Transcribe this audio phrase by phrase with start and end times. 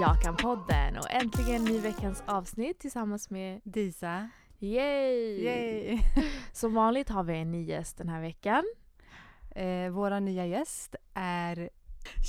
[0.00, 4.28] Jakan-podden och äntligen ny veckans avsnitt tillsammans med Disa.
[4.58, 5.44] Yay!
[5.44, 5.98] Yay.
[6.52, 8.64] Som vanligt har vi en ny gäst den här veckan.
[9.50, 11.70] Eh, vår nya gäst är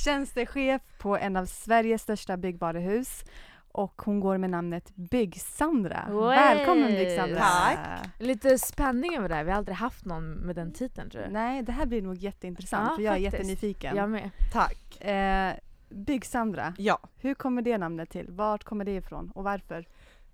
[0.05, 3.23] tjänstechef på en av Sveriges största byggvaruhus
[3.71, 6.05] och hon går med namnet Bygg-Sandra.
[6.29, 7.39] Välkommen Bygg-Sandra!
[7.39, 7.79] Tack.
[8.19, 9.43] Lite spänning över det här.
[9.43, 11.31] Vi har aldrig haft någon med den titeln tror jag.
[11.31, 13.49] Nej, det här blir nog jätteintressant Ja, för jag är faktiskt.
[13.49, 13.95] jättenyfiken.
[13.95, 14.29] Jag med.
[14.53, 15.01] Tack.
[15.01, 15.53] Eh,
[15.95, 16.99] Bygg-Sandra, Ja.
[17.17, 18.25] hur kommer det namnet till?
[18.29, 19.85] Vart kommer det ifrån och varför?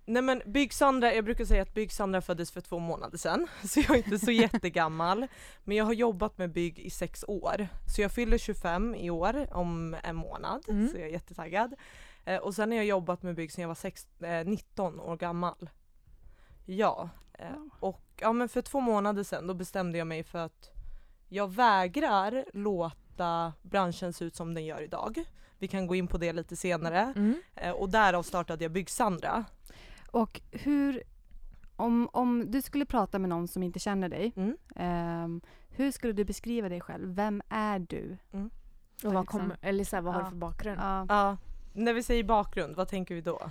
[0.04, 3.90] Nej men Bygg-Sandra, jag brukar säga att Bygg-Sandra föddes för två månader sedan, så jag
[3.90, 5.26] är inte så jättegammal.
[5.64, 7.68] Men jag har jobbat med bygg i sex år.
[7.96, 10.88] Så jag fyller 25 i år om en månad, Mm.
[10.88, 11.74] så jag är jättetaggad.
[12.24, 15.16] Eh, och sen har jag jobbat med bygg sedan jag var sex, eh, 19 år
[15.16, 15.70] gammal.
[16.66, 17.46] Ja, eh,
[17.80, 20.70] och ja men för två månader sedan då bestämde jag mig för att
[21.28, 25.24] jag vägrar låta branschen se ut som den gör idag.
[25.62, 27.12] Vi kan gå in på det lite senare.
[27.16, 27.42] Mm.
[27.56, 29.44] Eh, och därav startade jag Bygg-Sandra.
[30.10, 31.02] Och hur,
[31.76, 34.56] om, om du skulle prata med någon som inte känner dig, Mm.
[34.76, 37.14] ehm, hur skulle du beskriva dig själv?
[37.14, 38.16] Vem är du?
[38.30, 38.40] Och
[39.02, 39.26] vad, Liksom.
[39.26, 40.24] kommer, eller så här, vad har Ja.
[40.24, 40.78] du för bakgrund?
[40.80, 41.06] Ja.
[41.08, 41.36] Ja,
[41.72, 43.50] när vi säger bakgrund, vad tänker vi då?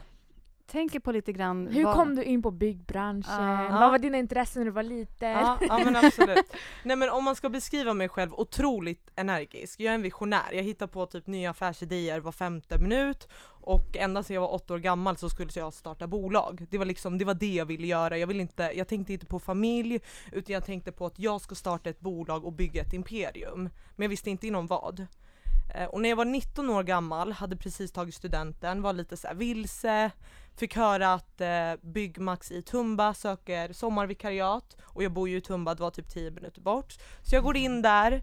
[0.72, 3.44] Tänker på lite grann Hur vad- kom du in på byggbranschen?
[3.44, 3.68] Ja.
[3.80, 5.32] Vad var dina intressen när du var liten?
[5.32, 6.54] Ja, ja men absolut.
[6.84, 9.80] Nej men om man ska beskriva mig själv otroligt energisk.
[9.80, 10.52] Jag är en visionär.
[10.54, 13.28] Jag hittar på typ nya affärsidéer var femte minut
[13.64, 16.66] och ända sedan jag var åtta år gammal så skulle jag starta bolag.
[16.70, 18.18] Det var liksom, det var det jag ville göra.
[18.18, 20.00] Jag, ville inte, jag tänkte inte på familj
[20.32, 23.62] utan jag tänkte på att jag ska starta ett bolag och bygga ett imperium.
[23.96, 25.06] Men jag visste inte inom vad.
[25.76, 29.28] Eh, Och när jag var 19 år gammal, hade precis tagit studenten, var lite så
[29.36, 30.12] vilse,
[30.58, 35.76] fick höra att eh, Byggmax i Tumba söker sommarvikariat och jag bor ju i Tumba,
[35.76, 36.94] det var typ 10 minuter bort.
[37.24, 38.22] Så jag går in där,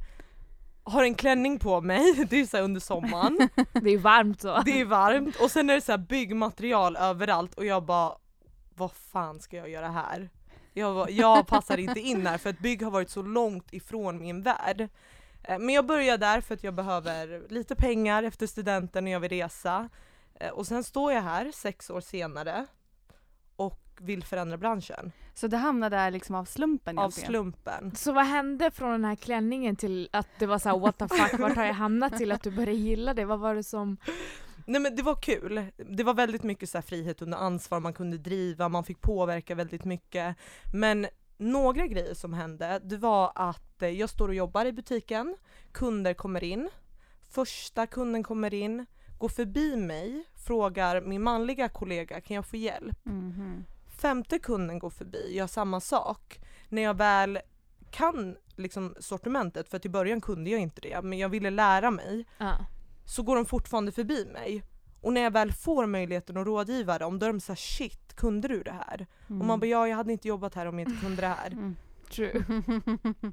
[0.85, 4.63] har en klänning på mig, det är så under sommaren, Det är varmt så.
[4.65, 8.13] det är varmt och sen är det så här byggmaterial överallt och jag bara
[8.75, 10.31] vad fan ska jag göra här?
[10.73, 14.43] Jag, jag passar inte in här för att bygg har varit så långt ifrån min
[14.43, 14.89] värld.
[15.49, 19.21] Eh, Men jag börjar där för att jag behöver lite pengar efter studenten och jag
[19.21, 19.89] vill resa.
[20.41, 22.67] Eh, Och sen står jag här sex år senare
[23.57, 25.13] och vill förändra branschen.
[25.35, 27.29] Så det hamnade där liksom av slumpen Av egentligen?
[27.31, 27.95] slumpen.
[27.97, 31.09] Så vad hände från den här klänningen till att det var så här, what the
[31.09, 33.25] fuck, vart har jag hamnat till att du började gilla det?
[33.25, 33.97] Vad var det som...
[34.67, 35.65] Nej men det var kul.
[35.77, 39.55] Det var väldigt mycket så här frihet under ansvar, man kunde driva, man fick påverka
[39.55, 40.37] väldigt mycket.
[40.75, 41.07] Men
[41.39, 45.37] några grejer som hände, det var att eh, jag står och jobbar i butiken,
[45.73, 46.69] kunder kommer in,
[47.31, 48.87] första kunden kommer in,
[49.19, 52.99] går förbi mig, frågar min manliga kollega kan jag få hjälp?
[53.05, 53.65] Mhm.
[54.01, 56.41] Femte kunden går förbi, gör samma sak.
[56.69, 57.39] När jag väl
[57.91, 62.25] kan liksom sortimentet, för i början kunde jag inte det, men jag ville lära mig,
[62.39, 62.57] Ja.
[63.05, 64.63] så går de fortfarande förbi mig.
[65.01, 68.49] Och när jag väl får möjligheten att rådgiva dem, då är de såhär shit, kunde
[68.49, 69.07] du det här?
[69.29, 69.41] Mm.
[69.41, 71.51] Och man bara ja, jag hade inte jobbat här om jag inte kunde det här.
[71.51, 71.77] Mm.
[72.11, 72.45] True.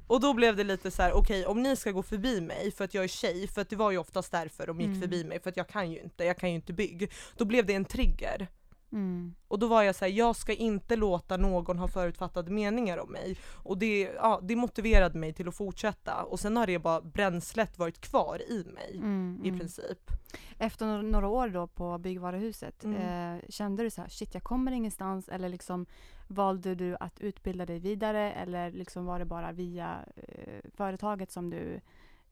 [0.06, 2.84] Och då blev det lite så här: okej om ni ska gå förbi mig för
[2.84, 5.00] att jag är tjej, för att det var ju oftast därför de gick Mm.
[5.00, 7.12] förbi mig, för att jag kan ju inte, jag kan ju inte bygg.
[7.36, 8.48] Då blev det en trigger.
[8.92, 9.34] Mm.
[9.48, 13.12] Och då var jag så här: jag ska inte låta någon ha förutfattade meningar om
[13.12, 13.36] mig.
[13.64, 16.22] Och det, ja, det motiverade mig till att fortsätta.
[16.22, 18.90] Och sen har det bara bränslet varit kvar i mig.
[18.96, 19.40] Mm.
[19.44, 19.60] I Mm.
[19.60, 20.10] princip.
[20.58, 23.34] Efter några- år då på byggvaruhuset, Mm.
[23.36, 25.86] eh, kände du så här, shit jag kommer ingenstans eller liksom
[26.28, 31.50] valde du att utbilda dig vidare eller liksom var det bara via eh, företaget som
[31.50, 31.80] du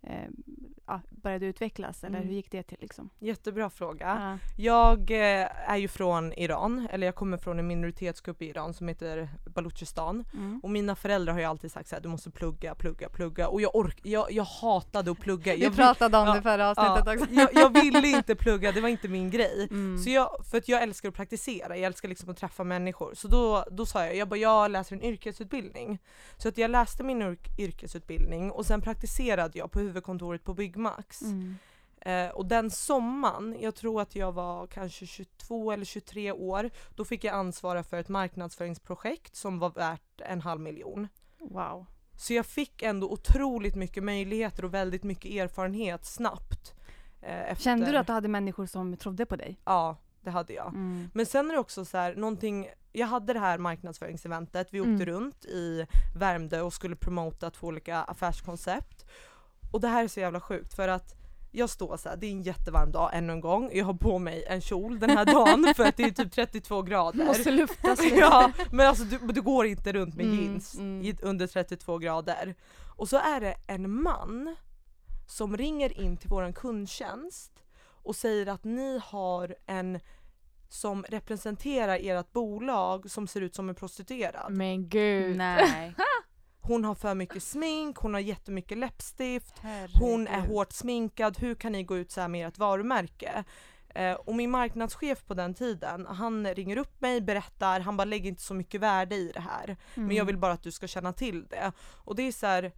[0.07, 0.29] eh,
[0.87, 2.29] ja, började utvecklas eller Mm.
[2.29, 3.11] hur gick det till liksom?
[3.19, 4.07] Jättebra fråga.
[4.07, 4.39] Ja.
[4.57, 8.89] Jag eh, är ju från Iran, eller jag kommer från en minoritetsgrupp i Iran som
[8.89, 10.25] heter Baluchistan.
[10.35, 10.61] Mm.
[10.63, 13.49] Och mina föräldrar har ju alltid sagt här, du måste plugga, plugga, plugga.
[13.49, 15.55] Och jag ork jag, jag hatade att plugga.
[15.55, 17.35] Vi Jag, vill- pratade om ja, det förra ja, avsnittet också.
[17.35, 19.69] jag, jag ville inte plugga, det var inte min grej.
[19.71, 19.99] Mm.
[19.99, 23.15] Så jag, för att jag älskar att praktisera, jag älskar liksom att träffa människor.
[23.15, 25.99] Så då, då sa jag, jag bara jag läser en yrkesutbildning.
[26.37, 31.23] Så att jag läste min yrk- yrkesutbildning och sen praktiserade jag på huvudkontoret på Byggmax.
[31.23, 31.57] Mm.
[32.01, 37.05] Eh, och den sommaren, jag tror att jag var kanske 22 eller 23 år, då
[37.05, 41.09] fick jag ansvara för ett marknadsföringsprojekt som var värt en halv miljon.
[41.39, 41.87] Wow.
[42.17, 46.75] Så jag fick ändå otroligt mycket möjligheter och väldigt mycket erfarenhet snabbt.
[47.23, 47.65] Eh, efter...
[47.65, 49.61] Kände du att du hade människor som trodde på dig?
[49.65, 50.69] Ja, det hade jag.
[50.69, 51.11] Mm.
[51.15, 54.91] Men sen är det också så här, någonting, jag hade det här marknadsföringseventet, vi åkte
[54.91, 55.07] Mm.
[55.07, 55.87] runt i
[56.17, 59.07] Värmdö och skulle promota två olika affärskoncept.
[59.75, 61.15] Och det här är så jävla sjukt för att
[61.51, 64.19] jag står så här, det är en jättevarm dag ännu en gång, jag har på
[64.19, 67.25] mig en kjol den här dagen för att det är typ 32 grader.
[67.25, 68.17] Måste luftas lite.
[68.17, 71.17] Ja, men alltså du, du går inte runt med Mm, jeans mm.
[71.23, 72.55] under 32 grader.
[72.97, 74.57] Och så är det en man
[75.27, 77.65] som ringer in till våran kundtjänst
[78.03, 80.01] och säger att ni har en
[80.69, 84.53] som representerar ert bolag som ser ut som en prostituerad.
[84.53, 85.37] Men gud.
[85.37, 85.95] Nej.
[86.67, 89.97] Hon har för mycket smink, hon har jättemycket läppstift, Herregud.
[90.01, 93.45] hon är hårt sminkad, hur kan ni gå ut så här med ert varumärke?
[93.95, 98.29] Eh, och min marknadschef på den tiden, han ringer upp mig, berättar, han bara lägger
[98.29, 99.77] inte så mycket värde i det här.
[99.95, 100.27] Men jag Mm.
[100.27, 101.73] vill bara att du ska känna till det.
[101.81, 102.73] Och det är så här,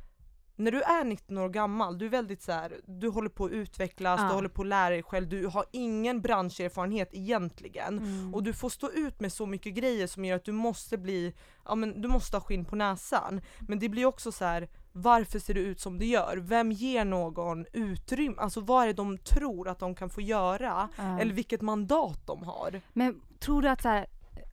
[0.56, 3.50] när du är 19 år gammal, du är väldigt så här, du håller på att
[3.50, 4.28] utvecklas, Ja.
[4.28, 7.98] du håller på att lära dig själv, du har ingen branscherfarenhet egentligen.
[7.98, 8.34] Mm.
[8.34, 11.34] Och du får stå ut med så mycket grejer som gör att du måste bli,
[11.64, 13.40] ja men du måste ha skinn på näsan.
[13.60, 14.68] Men det blir också så här.
[14.98, 16.36] varför ser det ut som det gör?
[16.36, 18.36] Vem ger någon utrymme?
[18.38, 20.88] Alltså vad är det de tror att de kan få göra?
[20.96, 21.18] Ja.
[21.20, 22.80] Eller vilket mandat de har?
[22.92, 24.06] Men tror du att så här,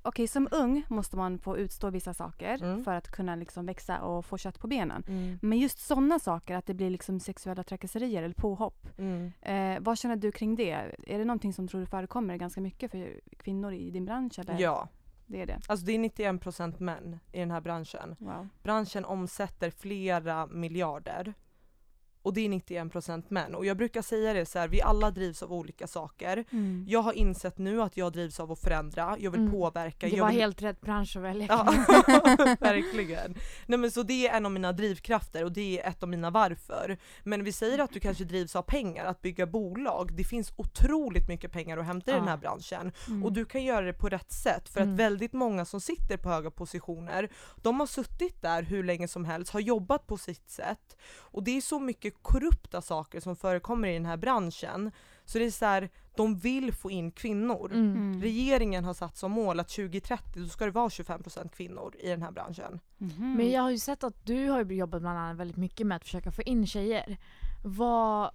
[0.03, 2.83] okej som ung måste man få utstå vissa saker Mm.
[2.83, 5.03] för att kunna liksom växa och få kött på benen.
[5.41, 8.87] Men just sådana saker, att det blir liksom sexuella trakasserier eller påhopp.
[8.97, 9.31] Mm.
[9.41, 10.71] Eh, vad känner du kring det?
[11.07, 14.39] Är det någonting som tror du förekommer ganska mycket för kvinnor i din bransch?
[14.39, 14.59] Eller?
[14.59, 14.87] Ja,
[15.25, 15.59] Det är det?
[15.67, 18.15] alltså det är 91% män i den här branschen.
[18.19, 18.47] Wow.
[18.63, 21.33] branschen omsätter flera miljarder.
[22.23, 23.55] Och det är 91% män.
[23.55, 26.45] Och jag brukar säga det så här, vi alla drivs av olika saker.
[26.51, 26.85] Mm.
[26.87, 29.51] Jag har insett nu att jag drivs av att förändra, jag vill Mm.
[29.51, 30.07] påverka.
[30.07, 30.39] Det jag var vill...
[30.41, 31.45] helt rätt bransch att välja.
[31.49, 31.63] Ja,
[32.59, 33.35] verkligen.
[33.65, 36.29] Nej men så det är en av mina drivkrafter och det är ett av mina
[36.29, 36.97] varför.
[37.23, 40.13] Men vi säger att du kanske drivs av pengar, att bygga bolag.
[40.15, 42.91] Det finns otroligt mycket pengar att hämta i den här branschen.
[43.07, 43.23] Mm.
[43.23, 44.93] Och du kan göra det på rätt sätt för Mm.
[44.93, 47.29] att väldigt många som sitter på höga positioner,
[47.61, 50.97] de har suttit där hur länge som helst, har jobbat på sitt sätt.
[51.17, 54.91] Och det är så mycket korrupta saker som förekommer i den här branschen.
[55.25, 57.71] Så det är så här, de vill få in kvinnor.
[57.73, 57.91] Mm.
[57.95, 58.21] Mm.
[58.21, 62.21] Regeringen har satt som mål att 2030 då ska det vara 25% kvinnor i den
[62.21, 62.79] här branschen.
[62.97, 63.33] Mhm.
[63.37, 66.03] Men jag har ju sett att du har jobbat bland annat väldigt mycket med att
[66.03, 67.17] försöka få in tjejer.
[67.63, 68.31] Vad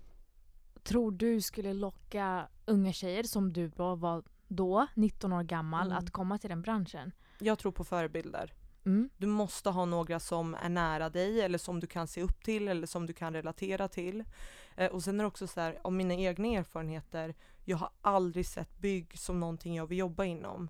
[0.82, 5.98] tror du skulle locka unga tjejer som du var- var då, 19 år gammal, Mm.
[5.98, 7.12] att komma till den branschen?
[7.38, 8.52] Jag tror på förebilder.
[8.86, 9.10] Mm.
[9.16, 12.69] Du måste ha några som är nära dig eller som du kan se upp till
[12.69, 14.25] eller som du kan relatera till.
[14.76, 17.34] Eh, och sen är det också så här, av mina egna erfarenheter,
[17.64, 20.69] jag har aldrig sett bygg som någonting jag vill jobba inom.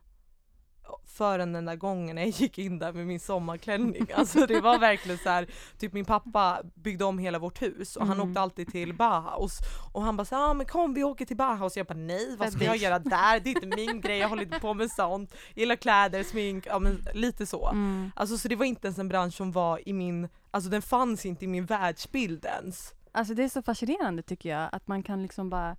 [1.06, 4.06] Förrän den där gången när jag gick in där med min sommarklänning.
[4.14, 5.46] Alltså det var verkligen så här,
[5.78, 8.28] typ min pappa byggde om hela vårt hus och han Mm.
[8.30, 9.58] åkte alltid till Bauhaus.
[9.92, 11.76] Och han bara så ah, men kom vi åker till Bauhaus.
[11.76, 13.40] Jag bara nej vad ska jag göra där?
[13.40, 15.34] Det är inte min grej, jag håller inte på med sånt.
[15.54, 17.68] Jag gillar kläder, smink, ja men lite så.
[17.68, 18.10] Mm.
[18.16, 21.26] Alltså så det var inte ens en bransch som var i min, alltså den fanns
[21.26, 22.94] inte i min världsbild ens.
[23.12, 25.76] Alltså det är så fascinerande tycker jag att man kan liksom bara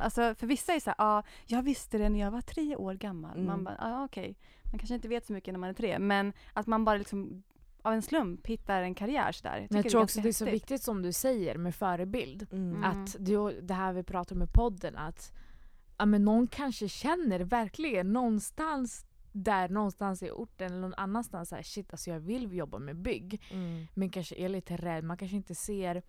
[0.00, 2.94] Alltså för vissa är så här, ah, jag visste det när jag var tre år
[2.94, 3.34] gammal.
[3.34, 3.46] Mm.
[3.46, 4.36] Man bara, ah, okej.
[4.72, 7.42] Man kanske inte vet så mycket när man är tre men att man bara liksom
[7.82, 9.66] av en slump hittar en karriär sådär.
[9.70, 12.46] Men jag tycker tror också det är så viktigt som du säger med förebild.
[12.52, 12.84] Mm.
[12.84, 15.32] Att det, det här vi pratar om i podden att
[15.98, 21.54] ja, men någon kanske känner verkligen någonstans där någonstans i orten eller någon annanstans så
[21.54, 23.42] här, shit alltså jag vill jobba med bygg.
[23.94, 26.02] Men kanske är lite rädd, man kanske inte ser...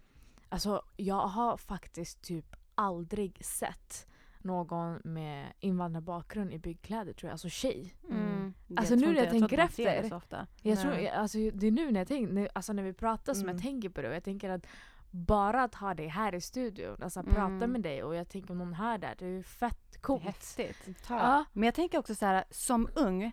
[0.50, 4.08] Alltså jag har faktiskt typ aldrig sett
[4.44, 7.96] någon med invandrarbakgrund i byggkläder tror jag, alltså tjej.
[8.10, 8.54] Mm.
[8.78, 10.02] Alltså, Jag nu när jag tror tänker efter.
[10.04, 10.48] det så ofta.
[10.62, 10.84] Jag Nej.
[10.84, 13.56] tror, alltså, det är nu när jag tänker, alltså när vi pratar som Mm.
[13.56, 14.68] jag tänker på det och jag tänker att
[15.12, 17.34] bara att ha dig här i studion, alltså Mm.
[17.34, 19.98] prata med dig och jag tänker om någon hör där, det är ju fett Det
[19.98, 20.24] är coolt.
[20.24, 20.90] häftigt.
[21.10, 21.46] Ja.
[21.54, 23.32] Men jag tänker också så här, som ung,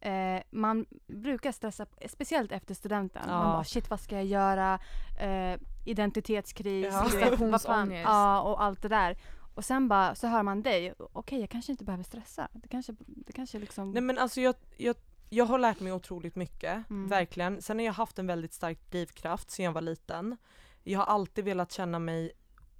[0.00, 3.22] eh, man brukar stressa, speciellt efter studenten.
[3.26, 3.32] Ja.
[3.38, 4.78] Man bara shit vad ska jag göra?
[5.20, 7.02] Eh, identitetskris, Ja.
[7.10, 8.04] Prestationsångest.
[8.08, 9.16] Ja, och allt det där.
[9.54, 12.48] Och sen bara så hör man dig, okej jag kanske inte behöver stressa.
[12.52, 13.90] Det kanske, det kanske liksom...
[13.90, 14.96] Nej men alltså jag, jag,
[15.30, 17.08] jag har lärt mig otroligt mycket, Mm.
[17.08, 17.62] verkligen.
[17.62, 20.36] Sen har jag haft en väldigt stark drivkraft sedan jag var liten.
[20.84, 22.32] Jag har alltid velat känna mig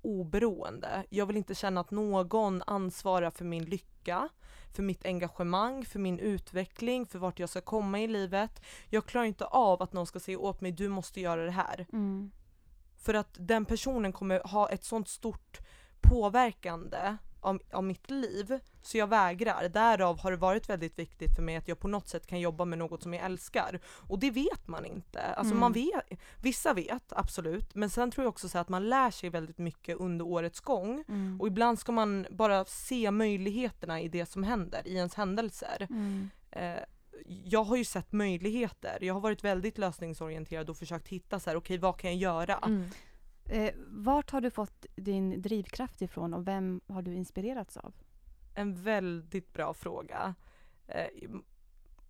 [0.03, 1.05] oberoende.
[1.11, 4.29] Jag vill inte känna att någon ansvarar för min lycka,
[4.73, 8.63] för mitt engagemang, för min utveckling, för vart jag ska komma i livet.
[8.89, 11.87] Jag klarar inte av att någon ska säga åt mig, du måste göra det här.
[11.93, 12.31] Mm.
[12.97, 15.59] För att den personen kommer ha ett sånt stort
[16.01, 19.69] påverkande av, av mitt liv, så jag vägrar.
[19.69, 22.65] Därav har det varit väldigt viktigt för mig att jag på något sätt kan jobba
[22.65, 23.81] med något som jag älskar.
[23.87, 25.23] Och det vet man inte.
[25.23, 25.61] Alltså Mm.
[25.61, 27.75] man vet, vissa vet, absolut.
[27.75, 31.05] Men sen tror jag också så att man lär sig väldigt mycket under årets gång.
[31.09, 31.41] Mm.
[31.41, 35.87] Och ibland ska man bara se möjligheterna i det som händer, i ens händelser.
[35.91, 36.31] Mm.
[36.51, 36.75] Eh,
[37.45, 38.99] jag har ju sett möjligheter.
[39.01, 42.57] Jag har varit väldigt lösningsorienterad och försökt hitta så här, okej vad kan jag göra?
[42.67, 42.91] Mm.
[43.49, 47.95] Eh, vart har du fått din drivkraft ifrån och vem har du inspirerats av?
[48.55, 50.35] En väldigt bra fråga.
[50.87, 51.07] Eh,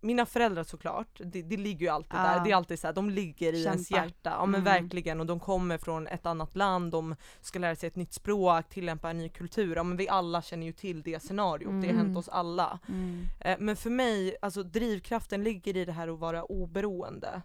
[0.01, 2.23] mina föräldrar såklart, det, det ligger ju alltid Ja.
[2.23, 2.43] där.
[2.43, 4.05] Det är alltid så här, de ligger i ens Kämpa.
[4.05, 4.29] hjärta.
[4.29, 4.63] Ja men Mm.
[4.81, 8.69] verkligen och de kommer från ett annat land, de ska lära sig ett nytt språk,
[8.69, 9.75] tillämpa en ny kultur.
[9.75, 11.97] Ja men vi alla känner ju till det scenariot, det har Mm.
[11.97, 12.79] hänt oss alla.
[12.89, 13.25] Mm.
[13.39, 17.41] Eh, Men för mig, alltså drivkraften ligger i det här att vara oberoende.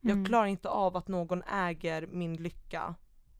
[0.00, 0.24] Jag Mm.
[0.24, 2.94] klarar inte av att någon äger min lycka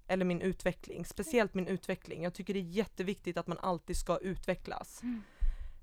[0.09, 2.23] eller min utveckling, speciellt min utveckling.
[2.23, 5.03] Jag tycker det är jätteviktigt att man alltid ska utvecklas.
[5.03, 5.23] Mm.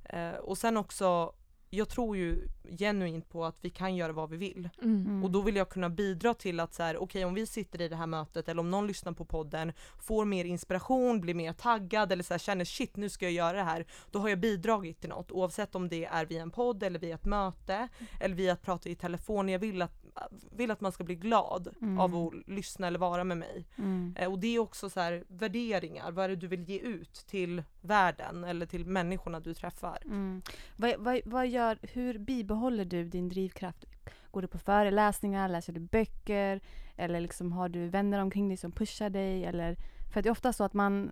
[0.03, 1.33] Eh, och sen också,
[1.69, 2.47] jag tror ju
[2.79, 4.69] genuint på att vi kan göra vad vi vill.
[4.81, 5.05] Mm.
[5.05, 5.23] Mm.
[5.23, 7.87] Och då vill jag kunna bidra till att så här, okej om vi sitter i
[7.87, 12.11] det här mötet eller om någon lyssnar på podden, får mer inspiration, blir mer taggad
[12.11, 13.85] eller så här, känner shit nu ska jag göra det här.
[14.11, 17.15] Då har jag bidragit till något oavsett om det är via en podd eller via
[17.15, 17.87] ett möte
[18.19, 19.49] eller via att prata i telefon.
[19.49, 20.02] Jag vill att,
[20.51, 21.99] vill att man ska bli glad Mm.
[21.99, 23.65] av att lyssna eller vara med mig.
[23.77, 24.15] Mm.
[24.19, 27.13] Eh, och det är också så här värderingar, vad är det du vill ge ut
[27.13, 29.97] till världen eller till människorna du träffar.
[30.05, 30.41] Mm.
[30.77, 33.85] Vad, vad, vad gör, hur bibehåller du din drivkraft?
[34.31, 36.61] Går du på föreläsningar, läser du böcker
[36.95, 39.45] eller liksom har du vänner omkring dig som pushar dig?
[39.45, 39.77] Eller,
[40.13, 41.11] för det är ofta så att man,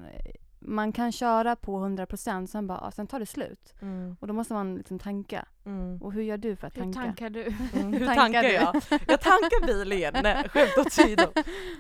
[0.62, 3.74] man kan köra på 100% sen, bara, sen tar det slut.
[4.20, 5.46] Och då måste man liksom tanka.
[5.65, 6.01] Mm.
[6.01, 7.00] Och hur gör du för att Hur tanka?
[7.00, 7.44] tankar du?
[7.74, 8.75] Mm, hur Tankar jag?
[9.08, 11.24] Jag tankar bil igen, nej skämt åsido.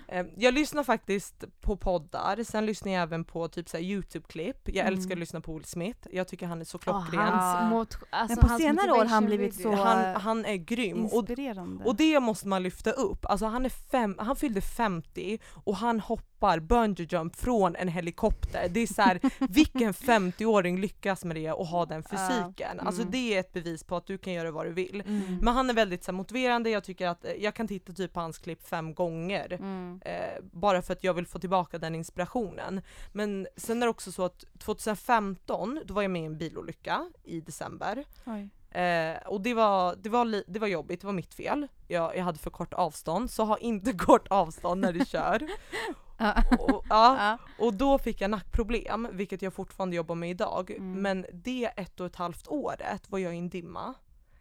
[0.07, 4.57] Eh, Jag lyssnar faktiskt på poddar, sen lyssnar jag även på typ så här Youtube-klipp.
[4.65, 4.93] Jag Mm.
[4.93, 7.21] älskar att lyssna på Will Smith, jag tycker han är så klockren.
[7.21, 7.69] hans Ja.
[7.69, 9.71] mot, alltså, Men på senare år har han blivit video.
[9.75, 11.05] så- Han, han är grym.
[11.05, 11.83] Och, Inspirerande.
[11.85, 13.25] och det måste man lyfta upp.
[13.25, 16.25] Alltså han, är fem, han fyllde 50 och han hoppar
[16.59, 18.67] bungee jump från en helikopter.
[18.69, 19.19] Det är så här,
[19.49, 22.79] vilken 50-åring lyckas med det och ha den fysiken?
[22.79, 23.11] Alltså Mm.
[23.11, 25.03] det är ett bevis på att du kan göra vad du vill.
[25.07, 25.37] Mm.
[25.41, 28.13] Men han är väldigt så här, motiverande, jag tycker att eh, jag kan titta typ
[28.13, 29.53] på hans klipp fem gånger.
[29.53, 30.01] Mm.
[30.05, 32.81] Eh, bara för att jag vill få tillbaka den inspirationen.
[33.11, 37.09] Men sen är det också så att 2015, då var jag med i en bilolycka
[37.23, 38.03] i december.
[38.25, 38.49] Oj.
[38.81, 41.67] Eh, och det var, det, var det var jobbigt, det var mitt fel.
[41.87, 45.47] Jag, jag hade för kort avstånd, så ha inte kort avstånd när du kör.
[46.21, 46.43] Ja.
[46.59, 50.71] Och, ja, och då fick jag nackproblem, vilket jag fortfarande jobbar med idag.
[50.71, 51.01] Mm.
[51.01, 53.93] Men det ett och ett halvt året var jag i en dimma.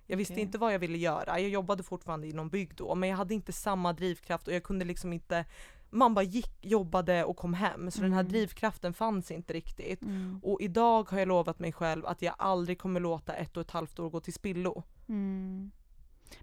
[0.06, 0.42] Jag visste Okej.
[0.42, 1.40] inte vad jag ville göra.
[1.40, 4.84] Jag jobbade fortfarande inom bygg då, men jag hade inte samma drivkraft och jag kunde
[4.84, 5.44] liksom inte
[5.92, 8.32] man bara gick, jobbade och kom hem, så den här Mm.
[8.32, 10.02] drivkraften fanns inte riktigt.
[10.02, 10.40] Mm.
[10.42, 13.70] Och idag har jag lovat mig själv att jag aldrig kommer låta ett och ett
[13.70, 14.82] halvt år gå till spillo.
[15.08, 15.70] Mm.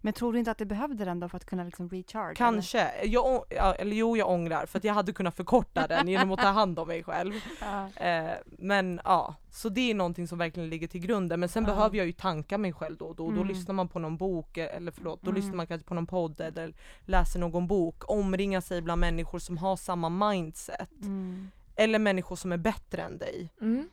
[0.01, 2.35] Men tror du inte att du behövde den då för att kunna liksom recharge?
[2.35, 2.91] Kanske.
[3.05, 6.31] Jag, å- ja, eller jo, jag ångrar för att jag hade kunnat förkorta den genom
[6.31, 7.33] att ta hand om mig själv.
[7.33, 7.87] Eller?
[7.95, 8.05] Ja.
[8.05, 11.39] Eh, men ja, så det är någonting som verkligen ligger till grunden.
[11.39, 11.75] Men sen Ja.
[11.75, 13.25] behöver jag ju tanka mig själv då och då.
[13.27, 13.47] Då Mm.
[13.47, 15.41] lyssnar man på någon bok, eh, eller förlåt, då Mm.
[15.41, 16.73] lyssnar man kanske på någon podd eller
[17.05, 18.09] läser någon bok.
[18.09, 21.01] Omringa sig bland människor som har samma mindset.
[21.01, 21.51] Mm.
[21.75, 23.49] Eller människor som är bättre än dig.
[23.61, 23.89] Mm.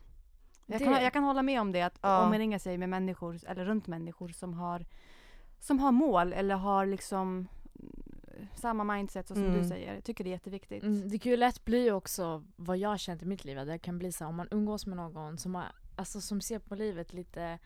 [0.67, 2.27] Jag, kan, jag kan hålla med om det, att Ja.
[2.27, 4.87] omringa sig med människor, eller runt människor som har,
[5.65, 7.29] som har mål eller har liksom
[7.81, 9.63] mm, samma mindset som Mm.
[9.63, 9.95] du säger.
[9.95, 10.83] Jag tycker det är jätteviktigt.
[10.83, 13.67] Mm, det kan ju lätt bli också vad jag har känt i mitt liv.
[13.67, 15.65] Det kan bli så här, om man umgås med någon som, har,
[15.97, 17.59] alltså, som ser på livet lite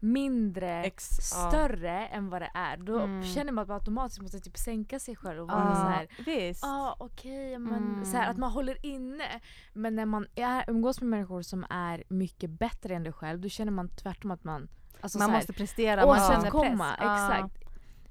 [0.00, 1.48] mindre, Ex, ja.
[1.50, 2.76] större än vad det är.
[2.76, 3.22] Då Mm.
[3.24, 6.08] känner man att man automatiskt måste typ sänka sig själv och vara så här.
[6.26, 6.62] visst.
[6.62, 8.04] Ja okej men Mm.
[8.04, 9.40] så här, att man håller inne.
[9.72, 13.48] Men när man är, umgås med människor som är mycket bättre än dig själv då
[13.48, 14.68] känner man tvärtom att man
[15.00, 16.92] alltså, man så här, måste prestera, man känner press.
[16.92, 17.54] Exakt.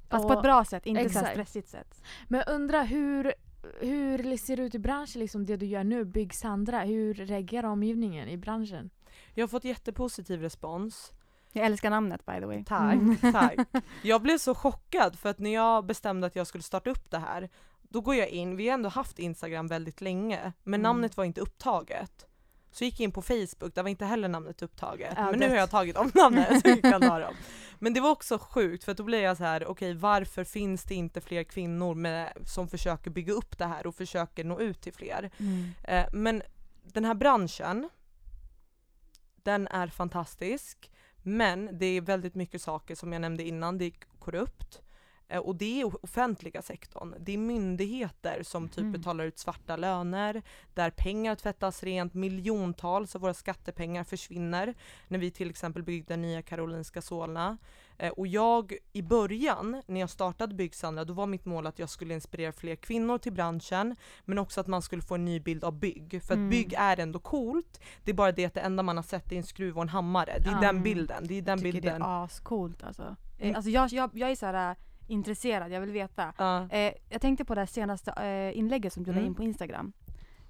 [0.09, 1.31] Fast på ett Och- bra sätt, inte så exakt.
[1.31, 2.01] stressigt sätt.
[2.27, 3.33] Men jag undrar hur,
[3.79, 6.79] hur ser det ut i branschen, liksom det du gör nu, Bygg Sandra?
[6.79, 8.89] Hur reagerar omgivningen i branschen?
[9.33, 11.11] Jag har fått jättepositiv respons.
[11.51, 12.63] Jag älskar namnet by the way.
[12.63, 13.17] Tack, Mm.
[13.33, 13.55] tack.
[14.03, 17.17] Jag blev så chockad för att när jag bestämde att jag skulle starta upp det
[17.19, 17.49] här,
[17.81, 20.81] då går jag in, vi har ändå haft Instagram väldigt länge, men Mm.
[20.81, 22.25] namnet var inte upptaget.
[22.71, 25.13] Så gick jag in på Facebook, där var inte heller namnet upptaget.
[25.15, 27.35] Ja, men nu det- har jag tagit om namnet så vi kan ha dem.
[27.79, 30.95] Men det var också sjukt för då blir jag så här: okej varför finns det
[30.95, 34.93] inte fler kvinnor med, som försöker bygga upp det här och försöker nå ut till
[34.93, 35.31] fler?
[35.39, 35.69] Mm.
[35.83, 36.41] Eh, men
[36.83, 37.89] den här branschen,
[39.43, 40.91] den är fantastisk.
[41.23, 44.81] Men det är väldigt mycket saker som jag nämnde innan, det är korrupt.
[45.29, 47.15] Eh, och det är offentliga sektorn.
[47.19, 48.91] Det är myndigheter som typ Mhm.
[48.91, 50.41] betalar ut svarta löner,
[50.73, 54.73] där pengar tvättas rent, miljontals av våra skattepengar försvinner.
[55.07, 57.57] När vi till exempel byggde nya Karolinska Solna.
[57.97, 61.89] Eh, och jag, i början, när jag startade Byggsandra, då var mitt mål att jag
[61.89, 65.63] skulle inspirera fler kvinnor till branschen, men också att man skulle få en ny bild
[65.63, 66.21] av bygg.
[66.23, 66.49] För att Mm.
[66.49, 69.35] bygg är ändå coolt, det är bara det att det enda man har sett är
[69.35, 70.37] en skruv och en hammare.
[70.39, 70.59] Det är Ja.
[70.61, 71.99] den bilden, det är den Jag tycker bilden.
[72.01, 73.03] det är ascoolt alltså.
[73.03, 73.15] Mm.
[73.51, 76.33] Eh, alltså jag, jag, jag är så här äh, intresserad, jag vill veta.
[76.37, 76.69] Ja.
[76.69, 79.27] Eh, jag tänkte på det här senaste eh, inlägget som du la Mm.
[79.27, 79.93] in på Instagram.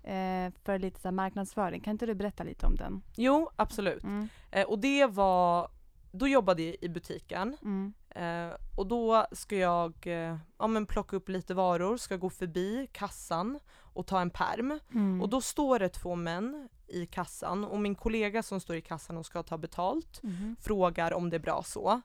[0.04, 1.82] Eh, för lite så marknadsföring.
[1.82, 3.02] Kan inte du berätta lite om den?
[3.16, 4.04] Jo, absolut.
[4.04, 4.30] Mm.
[4.52, 5.70] Eh, och det var
[6.12, 7.94] då jobbade jag i butiken Mm.
[8.10, 12.88] eh, och då ska jag eh, ja, men plocka upp lite varor, ska gå förbi
[12.92, 13.60] kassan
[13.94, 14.80] och ta en perm.
[14.94, 15.22] Mm.
[15.22, 19.18] Och då står det två män i kassan och min kollega som står i kassan
[19.18, 20.56] och ska ta betalt Mhm.
[20.62, 22.02] frågar om det är bra så.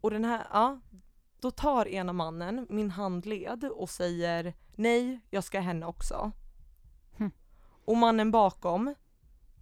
[0.00, 0.80] Och den här, ja,
[1.42, 6.32] då tar ena mannen min handled och säger nej, jag ska henne också.
[7.16, 7.30] Hm.
[7.84, 8.94] Och mannen bakom,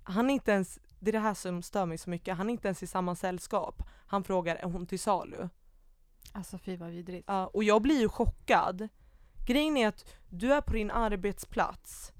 [0.02, 2.52] han är inte ens, det är det här som stör mig så mycket, han är
[2.52, 3.82] inte ens i samma sällskap.
[4.06, 5.48] Han frågar är hon till salu?
[6.32, 7.24] Alltså fy vad vidrigt.
[7.28, 8.88] Ja, och jag blir ju chockad.
[9.46, 12.12] Grejen är att du är på din arbetsplats.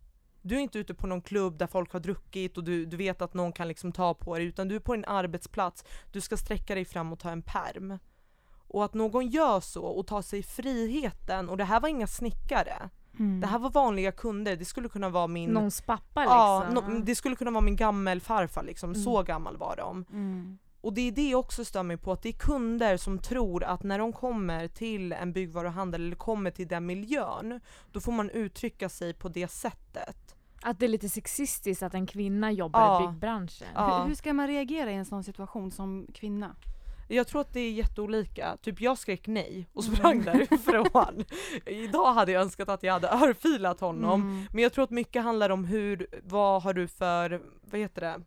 [0.43, 3.23] Du är inte ute på någon klubb där folk har druckit och du, du vet
[3.23, 5.85] att någon kan liksom ta på dig utan du är på din arbetsplats.
[6.13, 7.99] Du ska sträcka dig fram och ta en perm.
[8.69, 12.91] Och att någon gör så och tar sig friheten och det här var inga snickare.
[13.19, 13.41] Mm.
[13.41, 14.57] Det här var vanliga kunder.
[14.57, 16.95] Det skulle kunna vara min Någons pappa Ja, liksom.
[16.95, 18.91] no, det skulle kunna vara min gammelfarfar liksom.
[18.91, 19.03] Mm.
[19.03, 20.05] Så gammal var de.
[20.13, 20.59] Mm.
[20.81, 23.65] Och det är det jag också stör mig på, att det är kunder som tror
[23.65, 27.61] att när de kommer till en byggvaruhandel eller kommer till den miljön,
[27.93, 30.35] då får man uttrycka sig på det sättet.
[30.63, 33.05] Att det är lite sexistiskt att en kvinna jobbar Ja.
[33.05, 33.69] i byggbranschen.
[33.75, 33.99] Ja.
[33.99, 36.57] Hur, hur ska man reagera i en sån situation som kvinna?
[37.09, 38.57] Jag tror att det är jätteolika.
[38.63, 39.97] Typ jag skrek nej och Mm.
[39.97, 41.25] sprang därifrån.
[41.67, 44.23] Idag hade jag önskat att jag hade örfilat honom.
[44.23, 44.45] Mm.
[44.53, 48.21] Men jag tror att mycket handlar om hur, vad har du för, vad heter det?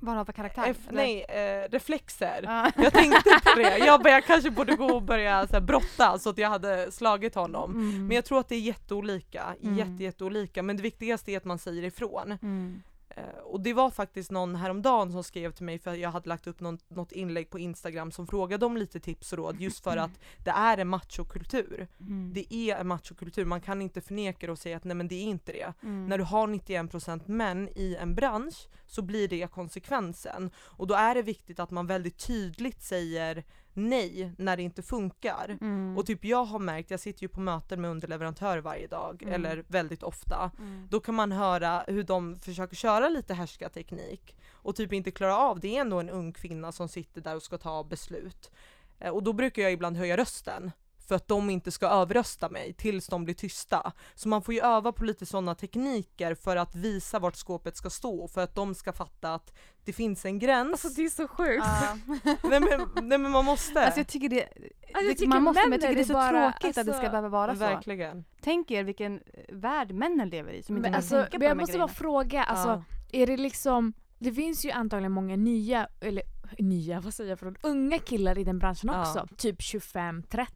[0.00, 0.64] Vad har för karaktär?
[0.66, 2.40] F- nej, eh, reflexer.
[2.44, 2.70] Ja.
[2.82, 3.78] Jag tänkte på det.
[3.78, 6.92] Jag, bara, jag kanske borde gå och börja så här, brotta så att jag hade
[6.92, 7.70] slagit honom.
[7.70, 8.06] Mm.
[8.06, 9.78] Men jag tror att det är jätteolika, Mm.
[9.78, 10.62] jätte, jätteolika.
[10.62, 12.38] Men det viktigaste är att man säger ifrån.
[12.42, 12.82] Mm.
[13.16, 16.46] Eh, och det var faktiskt någon häromdagen som skrev till mig för jag hade lagt
[16.46, 19.96] upp någon, något inlägg på Instagram som frågade om lite tips och råd just för
[19.96, 21.88] att det är en machokultur.
[22.00, 22.32] Mm.
[22.34, 25.14] Det är en machokultur, man kan inte förneka det och säga att nej men det
[25.14, 25.72] är inte det.
[25.82, 26.06] Mm.
[26.06, 30.50] När du har 91% män i en bransch så blir det konsekvensen.
[30.56, 33.44] Och då är det viktigt att man väldigt tydligt säger
[33.76, 35.58] nej när det inte funkar.
[35.60, 35.98] Mm.
[35.98, 39.34] Och typ jag har märkt, jag sitter ju på möten med underleverantörer varje dag, Mm.
[39.34, 40.50] eller väldigt ofta.
[40.58, 40.88] Mm.
[40.90, 45.60] Då kan man höra hur de försöker köra lite härskarteknik och typ inte klara av
[45.60, 45.76] det.
[45.76, 48.50] är ändå en ung kvinna som sitter där och ska ta beslut.
[48.98, 50.70] Eh, Och då brukar jag ibland höja rösten
[51.08, 53.92] för att de inte ska överrösta mig tills de blir tysta.
[54.14, 57.90] Så man får ju öva på lite sådana tekniker för att visa vart skåpet ska
[57.90, 59.52] stå för att de ska fatta att
[59.84, 60.72] det finns en gräns.
[60.84, 61.64] Alltså det är så sjukt.
[61.66, 61.98] Ja.
[62.42, 63.84] nej, men, nej men man måste.
[63.84, 64.48] Alltså jag tycker det,
[64.92, 66.92] jag det tycker man måste, men jag tycker det är så bara- tråkigt att det
[66.92, 67.58] ska alltså- behöva vara så.
[67.58, 68.24] Verkligen.
[68.40, 71.48] Tänk er vilken eh, värld männen lever i som inte Men, alltså, tänka på men
[71.48, 71.94] jag måste bara grejerna.
[71.94, 72.82] fråga, alltså, Ja.
[73.22, 76.22] är det liksom, det finns ju antagligen många nya, eller
[76.58, 79.00] nya, vad säger jag för unga killar i den branschen Ja.
[79.00, 80.46] också, typ 25-30.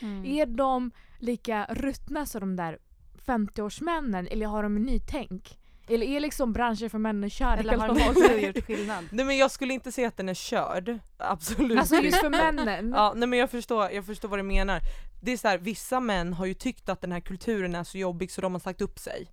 [0.00, 0.24] Mm.
[0.24, 2.78] Är de lika ruttna som de där
[3.26, 5.56] 50-årsmännen eller har de en nytänk?
[5.88, 9.04] Eller är liksom branschen för män körd Eller har de också gjort skillnad?
[9.12, 10.98] Nej men jag skulle inte säga att den är körd.
[11.16, 12.92] Absolut Alltså just för männen.
[12.96, 14.80] Ja, nej men jag förstår, jag förstår vad du menar.
[15.22, 17.98] Det är så här, vissa män har ju tyckt att den här kulturen är så
[17.98, 19.28] jobbig så de har sagt upp sig.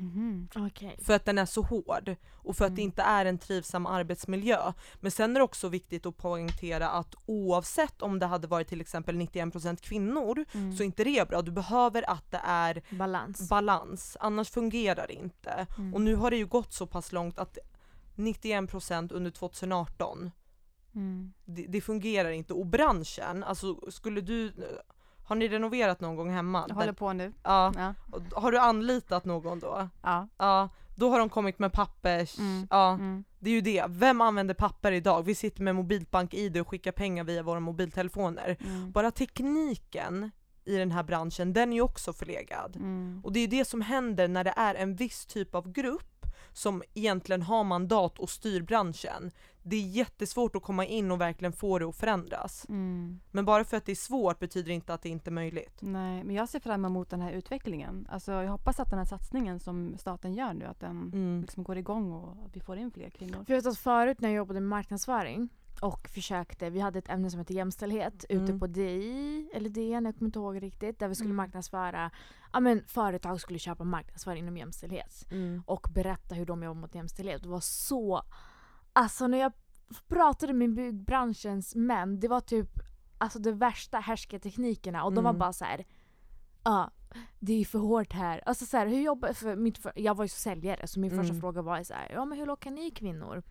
[0.00, 0.48] Mhm.
[0.56, 0.98] Okej.
[1.02, 2.88] För att den är så hård och för att det Mm.
[2.90, 4.72] inte är en trivsam arbetsmiljö.
[5.00, 8.80] Men sen är det också viktigt att poängtera att oavsett om det hade varit till
[8.80, 10.76] exempel 91% kvinnor Mm.
[10.76, 11.42] så är inte det bra.
[11.42, 13.48] Du behöver att det är Balans.
[13.48, 15.66] balans, annars fungerar det inte.
[15.78, 15.94] Mm.
[15.94, 17.58] Och nu har det ju gått så pass långt att
[18.16, 20.30] 91% under 2018
[20.94, 21.32] Mm.
[21.44, 22.52] det, det fungerar inte.
[22.52, 24.52] Och branschen, alltså skulle du,
[25.28, 26.64] har ni renoverat någon gång hemma?
[26.68, 27.32] Jag håller på nu.
[27.42, 27.94] Ja, Ja.
[28.34, 29.88] har du anlitat någon då?
[30.02, 30.28] Ja.
[30.38, 32.66] Ja, då har de kommit med pappers, Mm.
[32.70, 33.24] ja Mm.
[33.38, 33.84] det är ju det.
[33.88, 35.22] Vem använder papper idag?
[35.22, 38.56] Vi sitter med mobilbank-id och skickar pengar via våra mobiltelefoner.
[38.60, 38.90] Mm.
[38.92, 40.30] Bara tekniken
[40.64, 42.76] i den här branschen, den är ju också förlegad.
[42.76, 43.20] Mm.
[43.24, 46.17] Och det är det som händer när det är en viss typ av grupp
[46.52, 49.30] som egentligen har mandat och styr branschen.
[49.62, 52.66] Det är jättesvårt att komma in och verkligen få det att förändras.
[52.68, 53.20] Mm.
[53.30, 55.78] Men bara för att det är svårt betyder inte att det inte är möjligt.
[55.80, 58.06] Nej, men jag ser fram emot den här utvecklingen.
[58.10, 61.40] Alltså, jag hoppas att den här satsningen som staten gör nu, att den Mm.
[61.40, 63.44] liksom går igång och att vi får in fler kvinnor.
[63.44, 65.48] För jag vet att förut när jag jobbade med marknadsföring
[65.80, 68.60] och försökte, vi hade ett ämne som heter jämställdhet ute Mm.
[68.60, 71.36] på DI, eller DN, jag kommer inte ihåg riktigt, där vi skulle Mm.
[71.36, 72.10] marknadsföra,
[72.52, 75.24] ja men företag skulle köpa marknadsföring inom jämställdhet
[75.66, 77.42] och berätta hur de jobbar mot jämställdhet.
[77.42, 78.22] Det var så,
[78.92, 79.52] alltså när jag
[80.08, 82.70] pratade med byggbranschens män, det var typ
[83.18, 85.38] alltså de värsta härskarteknikerna och de var Mm.
[85.38, 85.84] bara så här.
[86.64, 86.90] ja
[87.38, 88.42] det är för hårt här.
[88.46, 91.30] Alltså så här, hur jobbar, för mitt, för, jag var ju säljare så min första
[91.30, 91.40] Mm.
[91.40, 93.42] fråga var så här, ja men hur lockar ni kvinnor?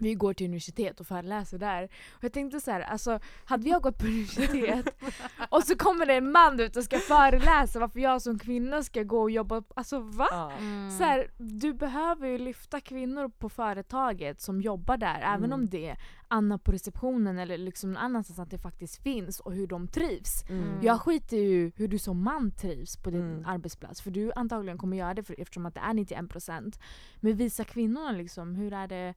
[0.00, 1.84] Vi går till universitet och föreläser där.
[2.10, 4.88] Och jag tänkte så här, alltså hade jag gått på universitet
[5.48, 9.02] och så kommer det en man ut och ska föreläsa varför jag som kvinna ska
[9.02, 10.52] gå och jobba, alltså va?
[10.58, 10.90] Mm.
[10.90, 15.52] Så här, du behöver ju lyfta kvinnor på företaget som jobbar där, även Mm.
[15.52, 19.52] om det är Anna på receptionen eller liksom någon annanstans att det faktiskt finns och
[19.52, 20.44] hur de trivs.
[20.48, 20.64] Mm.
[20.82, 23.44] Jag skiter ju hur du som man trivs på din Mm.
[23.46, 26.78] arbetsplats för du antagligen kommer göra det för, eftersom att det är 91%
[27.20, 29.14] Men visa kvinnorna liksom, hur är det,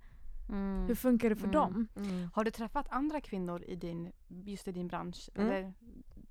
[0.53, 0.87] Mm.
[0.87, 1.51] hur funkar det för Mm.
[1.53, 1.87] dem?
[1.95, 2.29] Mm.
[2.33, 5.29] Har du träffat andra kvinnor i din, just i din bransch?
[5.35, 5.47] Mm.
[5.47, 5.73] Eller,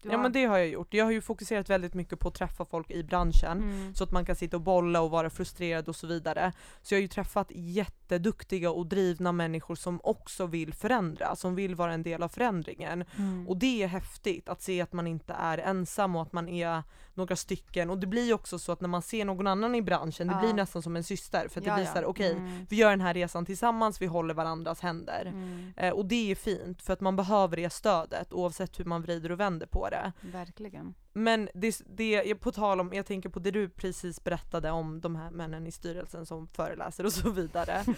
[0.02, 0.94] du Ja har- men det har jag gjort.
[0.94, 3.62] Jag har ju fokuserat väldigt mycket på att träffa folk i branschen.
[3.62, 3.94] Mm.
[3.94, 6.52] Så att man kan sitta och bolla och vara frustrerad och så vidare.
[6.82, 11.74] Så jag har ju träffat jätteduktiga och drivna människor som också vill förändra, som vill
[11.74, 13.04] vara en del av förändringen.
[13.16, 13.48] Mm.
[13.48, 16.82] Och det är häftigt att se att man inte är ensam och att man är
[17.16, 17.90] några stycken.
[17.90, 20.34] Och det blir ju också så att när man ser någon annan i branschen, det
[20.34, 20.40] Ja.
[20.40, 21.48] blir nästan som en syster.
[21.48, 21.86] För att Ja, det ja.
[21.88, 22.66] visar, okej, Mm.
[22.68, 25.24] vi gör den här resan tillsammans, vi håller varandras händer.
[25.26, 25.72] Mm.
[25.76, 29.32] Eh, och det är fint för att man behöver det stödet oavsett hur man vrider
[29.32, 30.12] och vänder på det.
[30.20, 30.94] Verkligen.
[31.12, 35.16] Men det, det, på tal om, jag tänker på det du precis berättade om de
[35.16, 37.84] här männen i styrelsen som föreläser och så vidare.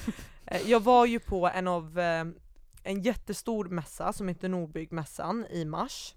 [0.46, 2.24] Eh, jag var ju på en av eh,
[2.83, 6.14] en jättestor mässa som heter Nordbyggmässan i mars.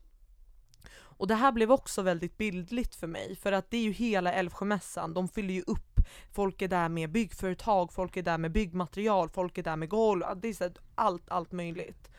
[1.18, 4.34] Och det här blev också väldigt bildligt för mig för att det är ju hela
[4.34, 6.00] Älvsjömässan, de fyller ju upp.
[6.32, 10.24] Folk är där med byggföretag, folk är där med byggmaterial, folk är där med golv,
[10.36, 12.10] det är så allt, allt möjligt.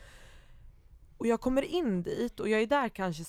[1.18, 3.24] Och jag kommer in dit och jag är där kanske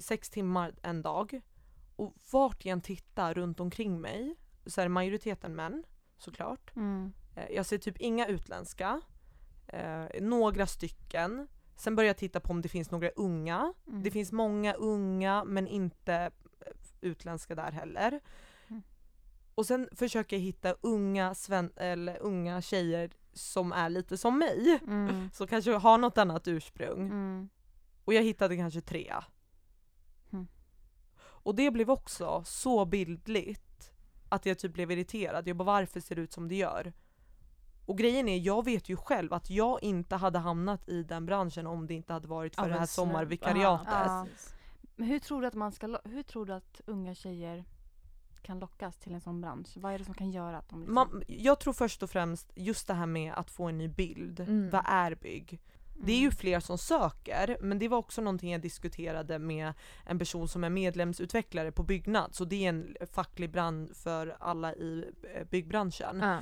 [0.00, 1.40] 6 timmar en dag.
[1.96, 4.34] Och vart jag än tittar runt omkring mig
[4.66, 5.84] så är majoriteten män
[6.18, 6.76] såklart.
[6.76, 7.12] Mm.
[7.36, 9.00] Eh, Jag ser typ inga utländska.
[9.66, 11.48] Eh, några stycken.
[11.76, 13.72] Sen börjar jag titta på om det finns några unga.
[13.88, 14.02] Mm.
[14.02, 16.30] Det finns många unga men inte eh,
[17.00, 18.20] utländska där heller.
[18.68, 18.82] Mm.
[19.54, 24.80] Och sen försöker jag hitta unga, sven- eller unga tjejer som är lite som mig.
[24.86, 25.30] Mm.
[25.34, 27.00] Som kanske har något annat ursprung.
[27.00, 27.48] Mm.
[28.04, 29.14] Och jag hittade kanske tre.
[30.32, 30.46] Mm.
[31.18, 33.92] Och det blev också så bildligt
[34.28, 35.48] att jag typ blev irriterad.
[35.48, 36.92] Jag bara varför ser det ut som det gör?
[37.86, 41.66] Och grejen är, jag vet ju själv att jag inte hade hamnat i den branschen
[41.66, 43.88] om det inte hade varit för Av det här sommarvikariatet.
[43.92, 44.26] Ja.
[44.96, 47.64] Men hur tror du att man ska, hur tror du att unga tjejer
[48.42, 49.68] kan lockas till en sån bransch?
[49.76, 52.52] Vad är det som kan göra att de liksom, Man, jag tror först och främst
[52.54, 54.40] just det här med att få en ny bild.
[54.40, 54.70] Mm.
[54.70, 55.60] Vad är bygg?
[55.96, 59.72] Det är ju fler som söker, men det var också någonting jag diskuterade med
[60.04, 64.74] en person som är medlemsutvecklare på Byggnad, så det är en facklig brand för alla
[64.74, 66.20] i eh, byggbranschen.
[66.20, 66.38] Ja.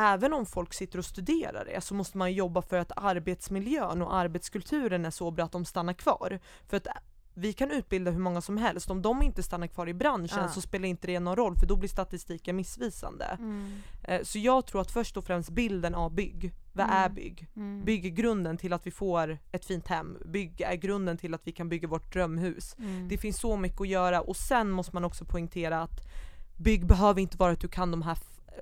[0.00, 4.14] Även om folk sitter och studerar det så måste man jobba för att arbetsmiljön och
[4.14, 6.40] arbetskulturen är så bra att de stannar kvar.
[6.68, 6.86] För att
[7.34, 10.48] vi kan utbilda hur många som helst, om de inte stannar kvar i branschen Ja.
[10.48, 13.24] så spelar inte det någon roll för då blir statistiken missvisande.
[13.24, 13.72] Mm.
[14.02, 16.96] Eh, Så jag tror att först och främst bilden av bygg, vad Mm.
[16.96, 17.46] är bygg?
[17.56, 17.84] Mm.
[17.84, 20.18] Bygg är grunden till att vi får ett fint hem.
[20.24, 22.74] Bygg är grunden till att vi kan bygga vårt drömhus.
[22.78, 23.08] Mm.
[23.08, 26.00] Det finns så mycket att göra och sen måste man också poängtera att
[26.56, 28.18] bygg behöver inte vara att du kan de här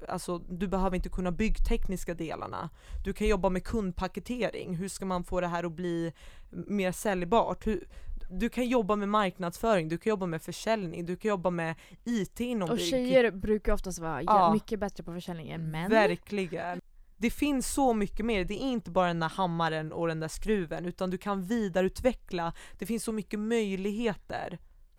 [0.09, 2.71] Alltså du behöver inte kunna byggtekniska delarna.
[3.05, 4.77] Du kan jobba med kundpaketering.
[4.77, 6.13] Hur ska man få det här att bli
[6.51, 7.67] mer säljbart?
[7.67, 7.85] Hur,
[8.31, 12.41] du kan jobba med marknadsföring, du kan jobba med försäljning, du kan jobba med IT
[12.41, 12.87] inom Och bygg.
[12.87, 14.53] tjejer brukar oftast vara Ja.
[14.53, 15.91] mycket bättre på försäljning än män.
[15.91, 16.81] Verkligen.
[17.21, 20.29] Det finns så mycket mer, det är inte bara den där hammaren och den där
[20.29, 22.53] skruven utan du kan vidareutveckla.
[22.79, 24.59] Det finns så mycket möjligheter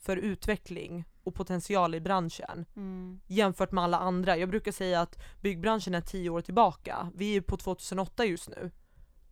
[0.10, 3.19] för utveckling och potential i branschen Mm.
[3.28, 4.38] jämfört med alla andra.
[4.38, 7.12] Jag brukar säga att byggbranschen är tio år tillbaka.
[7.15, 8.72] Vi är på 2008 just nu.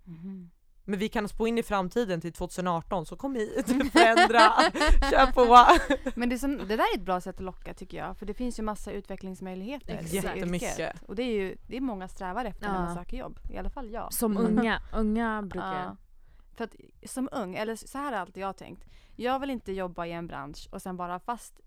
[0.04, 0.50] Mhm.
[0.84, 4.52] Men vi kan spå in i framtiden till 2018 så kom hit, förändra,
[5.12, 5.80] kör på!
[6.16, 8.18] Men det, är som, det där är ett bra sätt att locka tycker jag.
[8.18, 10.80] För det finns ju massa utvecklingsmöjligheter i Jättemycket.
[10.80, 11.04] yrket.
[11.08, 12.82] Och det är ju det är många strävar efter när Ja.
[12.82, 13.40] man söker jobb.
[13.54, 14.14] I alla fall jag.
[14.14, 14.58] Som Mm.
[14.58, 15.84] unga, unga brukar...
[15.84, 15.96] Ja.
[16.56, 18.86] För att som ung, eller så här har alltid jag tänkt.
[19.20, 21.60] Jag vill inte jobba i en bransch och sen vara fast,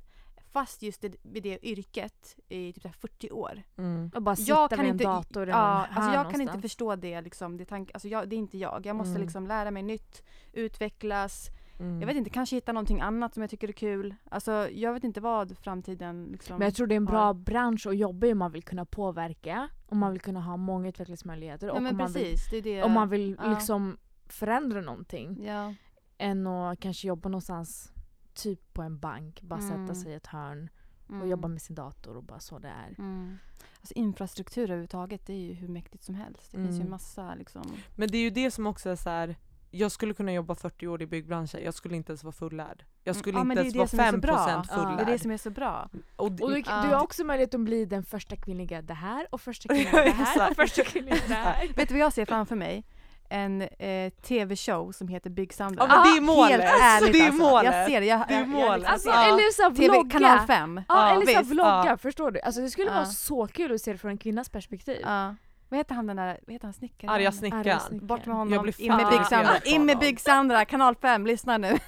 [0.53, 3.63] fast just i- vid det yrket i typ så här 40 år.
[3.79, 4.11] Mm.
[4.15, 6.63] Och bara sitta Jag kan vid en inte, dator ja, alltså jag kan inte någonstans.
[6.63, 7.57] förstå det liksom.
[7.57, 8.87] Det, tank, alltså jag, det är inte jag.
[8.87, 9.23] Jag måste Mm.
[9.23, 11.49] liksom lära mig nytt, utvecklas.
[11.81, 12.01] Mm.
[12.01, 14.15] Jag vet inte, kanske hitta någonting annat som jag tycker är kul.
[14.31, 17.13] Alltså jag vet inte vad framtiden liksom Men jag tror det är en har.
[17.15, 20.57] bra bransch att jobba i om man vill kunna påverka, om man vill kunna ha
[20.57, 22.83] många utvecklingsmöjligheter Ja och men om, man vill, precis, det är det.
[22.83, 23.51] om man vill ja.
[23.51, 23.97] liksom
[24.29, 25.45] förändra någonting.
[25.47, 25.75] Ja.
[26.21, 27.93] Än att kanske jobba någonstans,
[28.35, 29.87] typ på en bank, bara Mm.
[29.87, 30.69] sätta sig i ett hörn
[31.07, 31.29] och Mm.
[31.29, 32.95] jobba med sin dator och bara så det är.
[32.99, 33.39] Mm.
[33.81, 36.51] Alltså infrastruktur överhuvudtaget det är ju hur mäktigt som helst.
[36.53, 36.85] Det finns ju Mm.
[36.87, 37.63] en massa liksom.
[37.97, 39.37] Men det är ju det som också är så här.
[39.73, 42.85] jag skulle kunna jobba 40 år i byggbranschen, jag skulle inte ens vara fullärd.
[43.05, 44.65] Jag Mm, skulle ja, inte det är ens det vara som är så 5% bra.
[44.71, 44.75] Ja.
[44.77, 44.97] fullärd.
[44.97, 45.89] Det är det som är så bra.
[46.17, 46.83] Och Och du, Ja.
[46.83, 50.11] du har också möjlighet att bli den första kvinnliga det här och första kvinnliga det
[50.11, 51.69] här och första kvinnliga det här.
[51.77, 52.85] Vet du vad jag ser framför mig?
[53.33, 55.87] En eh, tv-show som heter Byggsandra.
[55.89, 56.51] Ja men det är målet!
[56.61, 57.43] Helt ärligt det är alltså.
[57.43, 57.75] målet!
[57.75, 58.07] Jag ser det.
[58.07, 58.83] Jag, Det är jag, målet.
[58.83, 60.11] Jag, Alltså jag, eller så TV, vlogga.
[60.11, 60.81] kanal 5.
[60.89, 61.97] Ja, Ja, eller så vlogga, Ja.
[61.97, 62.41] förstår du?
[62.41, 62.95] Alltså det skulle Ja.
[62.95, 64.99] vara så kul att se det från en kvinnas perspektiv.
[65.03, 65.35] Ja.
[65.69, 67.15] Vad heter han den där, vad heter han snickaren?
[67.15, 68.07] Arga snickaren.
[68.07, 69.53] Bort med Jag honom, blir in med Byggsandra.
[69.53, 70.09] helt In med galen.
[70.11, 71.79] Byggsandra, kanal 5, lyssna nu.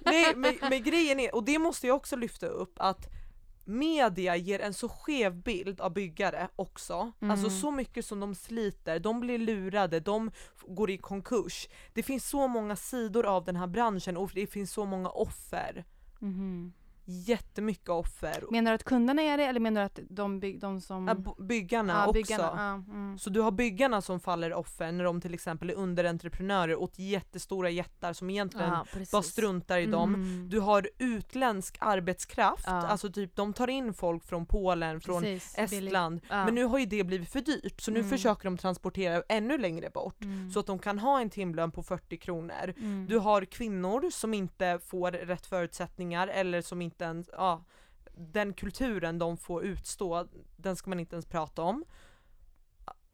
[0.00, 3.06] Nej men, men grejen är, och det måste jag också lyfta upp, att
[3.64, 7.12] media ger en så skev bild av byggare också.
[7.20, 7.60] Alltså Mm.
[7.60, 10.30] så mycket som de sliter, de blir lurade, de
[10.66, 11.68] går i konkurs.
[11.92, 15.84] Det finns så många sidor av den här branschen och det finns så många offer.
[16.18, 16.72] Mhm.
[17.06, 18.44] Jättemycket offer.
[18.50, 21.08] Menar du att kunderna är det eller menar du att de, bygg, de som...
[21.08, 22.12] Ja, Byggarna Ja, också.
[22.12, 22.52] byggarna,
[22.88, 23.18] ja, mm.
[23.18, 27.70] Så du har byggarna som faller offer när de till exempel är underentreprenörer åt jättestora
[27.70, 29.10] jättar som egentligen precis.
[29.10, 30.14] bara struntar i dem.
[30.14, 30.48] Mm.
[30.50, 35.58] Du har utländsk arbetskraft, alltså typ de tar in folk från Polen, från Precis.
[35.58, 36.20] Estland.
[36.28, 38.10] Men nu har ju det blivit för dyrt så nu Mm.
[38.10, 40.22] försöker de transportera ännu längre bort.
[40.22, 40.50] Mm.
[40.50, 42.74] Så att de kan ha en timlön på 40 kronor.
[42.76, 43.06] Mm.
[43.08, 47.64] Du har kvinnor som inte får rätt förutsättningar eller som inte ens, ja,
[48.16, 51.84] den kulturen de får utstå, den ska man inte ens prata om.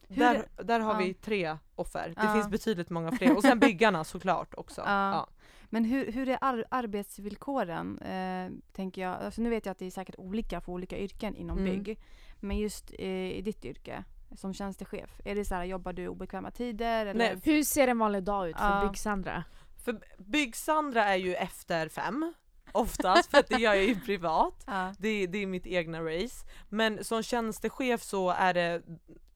[0.09, 0.99] Hur Där, där har ja.
[0.99, 2.12] vi tre offer.
[2.16, 2.35] Det Ja.
[2.35, 3.37] finns betydligt många fler.
[3.37, 4.81] Och sen byggarna såklart också.
[4.81, 5.11] Ja.
[5.12, 5.29] Ja.
[5.73, 7.99] Men hur, hur är ar arbetsvillkoren?
[7.99, 9.12] Eh, tänker jag.
[9.23, 11.71] Alltså nu vet jag att det är säkert olika för olika yrken inom Mm.
[11.83, 11.99] bygg.
[12.40, 14.05] Men just eh, i ditt yrke
[14.37, 17.07] som tjänstechef, är det så här, jobbar du obekväma tider?
[17.07, 17.14] Eller?
[17.35, 18.88] Nej, Hur ser en vanlig dag ut för Ja.
[18.88, 19.45] Byggsandra?
[19.85, 22.33] För Byggsandra är ju efter fem,
[22.73, 24.65] oftast, för att det gör jag ju privat.
[24.67, 24.95] Ja.
[24.99, 26.47] Det, det är mitt egna race.
[26.69, 28.83] Men som tjänstechef så är det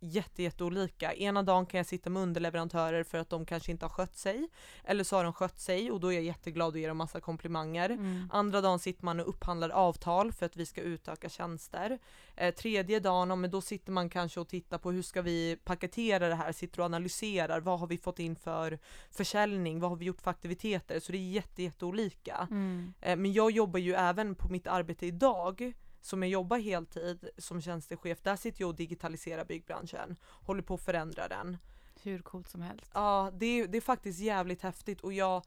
[0.04, 1.14] jätte, jätteolika.
[1.14, 4.48] Ena dagen kan jag sitta med underleverantörer för att de kanske inte har skött sig.
[4.84, 7.20] Eller så har de skött sig och då är jag jätteglad och ger dem massa
[7.20, 7.90] komplimanger.
[7.90, 8.30] Mm.
[8.32, 11.98] Andra dagen sitter man och upphandlar avtal för att vi ska utöka tjänster.
[12.36, 15.56] Eh, tredje dagen, ja, men då sitter man kanske och tittar på hur ska vi
[15.64, 18.78] paketera det här, sitter och analyserar, vad har vi fått in för
[19.10, 21.00] försäljning, vad har vi gjort för aktiviteter?
[21.00, 22.48] Så det är jätte, jätteolika.
[22.50, 22.94] Mm.
[23.00, 27.60] Eh, men jag jobbar ju även på mitt arbete idag, som jag jobbar heltid som
[27.60, 31.56] tjänstechef, där sitter jag och digitaliserar byggbranschen, håller på att förändra den.
[32.02, 32.90] Hur coolt som helst.
[32.94, 35.42] Ja, det är, det är faktiskt jävligt häftigt och jag,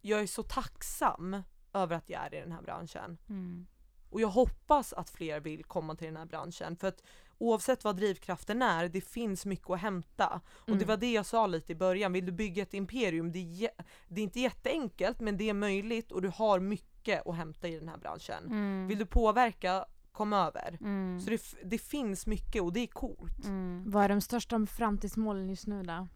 [0.00, 3.18] jag är så tacksam över att jag är i den här branschen.
[3.28, 3.66] Mm.
[4.10, 7.02] Och jag hoppas att fler vill komma till den här branschen för att
[7.38, 10.40] oavsett vad drivkraften är, det finns mycket att hämta.
[10.46, 10.78] Och Mm.
[10.78, 13.70] det var det jag sa lite i början, vill du bygga ett imperium, det är,
[14.08, 17.78] det är inte jätteenkelt men det är möjligt och du har mycket att hämta i
[17.78, 18.46] den här branschen.
[18.46, 18.86] Mm.
[18.88, 20.78] Vill du påverka, kom över.
[20.80, 21.20] Mm.
[21.20, 23.44] Så det, det finns mycket och det är coolt.
[23.44, 23.84] Mm.
[23.86, 26.08] Vad är de största framtidsmålen just nu då?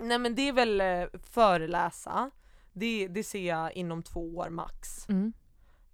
[0.00, 2.30] Nej men det är väl eh, föreläsa,
[2.72, 5.08] det, det ser jag inom två år max.
[5.08, 5.32] Mm.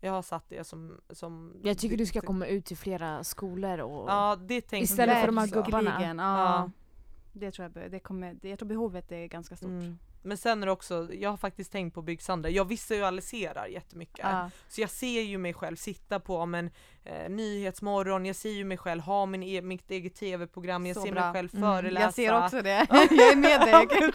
[0.00, 1.00] Jag har satt det som...
[1.10, 4.10] som Jag tycker du ska komma ut till flera skolor och...
[4.10, 6.02] Ja det tänkte Istället jag för de här gubbarna.
[6.02, 6.14] Ja.
[6.16, 6.70] Ja.
[7.32, 9.68] Det tror jag, det kommer, jag tror behovet är ganska stort.
[9.68, 9.98] Mm.
[10.24, 14.18] Men sen är det också, jag har faktiskt tänkt på Byggsandra, jag visualiserar jättemycket.
[14.22, 14.50] Ja.
[14.68, 16.70] Så jag ser ju mig själv sitta på om en
[17.04, 21.02] eh, nyhetsmorgon, jag ser ju mig själv ha min e mitt eget tv-program, jag Så
[21.02, 21.24] ser bra.
[21.24, 21.62] mig själv Mm.
[21.62, 22.04] föreläsa.
[22.04, 22.86] Jag ser också det.
[22.90, 24.12] jag är med dig.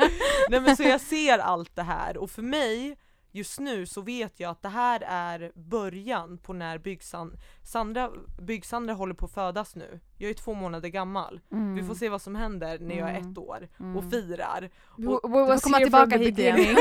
[0.50, 2.96] Nej men så jag ser allt det här och för mig
[3.38, 8.10] just nu så vet jag att det här är början på när Byggsand Sandra,
[8.42, 10.00] Byggsandra håller på att födas nu.
[10.16, 11.40] Jag är två månader gammal.
[11.52, 11.74] Mm.
[11.74, 13.30] Vi får se vad som händer när jag är Mm.
[13.32, 13.96] ett år Mm.
[13.96, 14.70] och firar.
[14.86, 16.58] Och- we was komma tillbaka hit igen.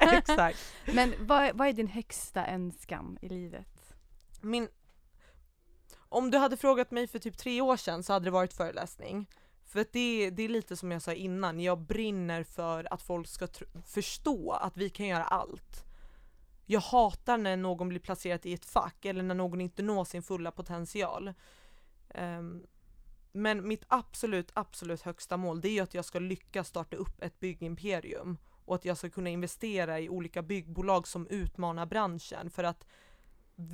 [0.00, 0.58] Exakt.
[0.94, 3.94] Men vad, vad är din högsta önskan i livet?
[4.40, 4.68] Min...
[6.08, 9.26] Om du hade frågat mig för typ tre år sedan så hade det varit föreläsning.
[9.72, 13.28] För att det, det är lite som jag sa innan, jag brinner för att folk
[13.28, 15.84] ska tr- förstå att vi kan göra allt.
[16.66, 20.22] Jag hatar när någon blir placerad i ett fack eller när någon inte når sin
[20.22, 21.34] fulla potential.
[22.14, 22.66] Um,
[23.32, 27.22] men mitt absolut, absolut högsta mål det är ju att jag ska lyckas starta upp
[27.22, 32.64] ett byggimperium och att jag ska kunna investera i olika byggbolag som utmanar branschen för
[32.64, 32.86] att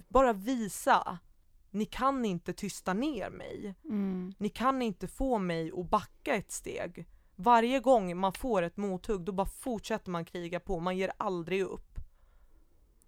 [0.09, 1.19] bara visa
[1.71, 3.75] ni kan inte tysta ner mig.
[3.85, 4.33] Mm.
[4.39, 7.07] Ni kan inte få mig att backa ett steg.
[7.37, 11.63] Varje gång man får ett mothugg då bara fortsätter man kriga på, man ger aldrig
[11.63, 11.99] upp.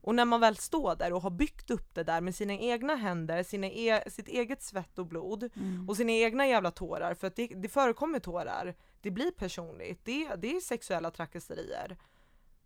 [0.02, 2.94] Och när man väl står där och har byggt upp det där med sina egna
[2.94, 5.88] händer, sina e- sitt eget svett och blod Mm.
[5.88, 8.74] och sina egna jävla tårar, för att det, det förekommer tårar.
[9.00, 11.96] Det blir personligt, det, det är sexuella trakasserier.